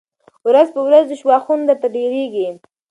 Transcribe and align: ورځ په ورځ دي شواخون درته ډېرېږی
ورځ 0.47 0.67
په 0.75 0.81
ورځ 0.87 1.03
دي 1.09 1.15
شواخون 1.21 1.59
درته 1.69 1.87
ډېرېږی 1.95 2.47